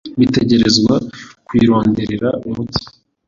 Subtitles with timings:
[0.19, 0.95] bitegerezwa
[1.45, 2.81] kuyironderera umuti".